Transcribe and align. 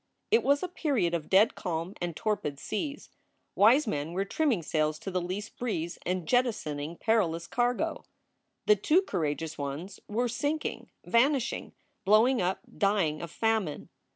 It 0.31 0.41
was 0.41 0.63
a 0.63 0.67
period 0.67 1.13
of 1.13 1.29
dead 1.29 1.53
calm 1.53 1.93
and 2.01 2.15
torpid 2.15 2.59
seas. 2.59 3.11
Wise 3.53 3.85
men 3.85 4.13
were 4.13 4.25
trimming 4.25 4.63
sails 4.63 4.97
to 4.97 5.11
the 5.11 5.21
least 5.21 5.57
breeze 5.59 5.99
and 6.07 6.27
jettisoning 6.27 6.97
peril 6.97 7.35
ous 7.35 7.45
cargo. 7.45 8.03
The 8.65 8.75
too 8.77 9.03
courageous 9.03 9.59
ones 9.59 9.99
were 10.07 10.27
sinking, 10.27 10.89
vanishing, 11.05 11.73
blowing 12.03 12.41
up, 12.41 12.61
dying 12.79 13.21
of 13.21 13.29
famine. 13.29 13.89